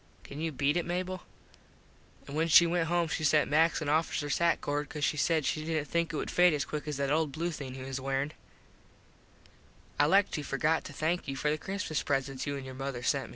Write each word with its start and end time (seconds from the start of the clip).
Can 0.23 0.41
you 0.41 0.51
beat 0.51 0.77
it 0.77 0.85
Mable? 0.87 1.21
An 2.27 2.33
when 2.33 2.47
she 2.47 2.65
went 2.65 2.87
home 2.87 3.07
she 3.07 3.23
sent 3.23 3.51
Max 3.51 3.81
an 3.83 3.87
officers 3.87 4.39
hat 4.39 4.59
cord 4.59 4.89
cause 4.89 5.03
she 5.03 5.15
said 5.15 5.45
she 5.45 5.63
didnt 5.63 5.89
think 5.89 6.11
it 6.11 6.15
would 6.15 6.31
fade 6.31 6.55
as 6.55 6.65
quick 6.65 6.87
as 6.87 6.97
that 6.97 7.11
old 7.11 7.31
blue 7.31 7.51
thing 7.51 7.75
he 7.75 7.83
was 7.83 8.01
wearin. 8.01 8.31
I 9.99 10.07
like 10.07 10.31
to 10.31 10.41
forgot 10.41 10.85
to 10.85 10.93
thank 10.93 11.27
you 11.27 11.35
for 11.35 11.51
the 11.51 11.57
Christmas 11.59 12.01
presents 12.01 12.47
you 12.47 12.57
an 12.57 12.65
your 12.65 12.73
mother 12.73 13.03
sent. 13.03 13.29